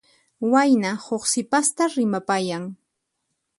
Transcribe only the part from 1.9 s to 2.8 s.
rimapayan.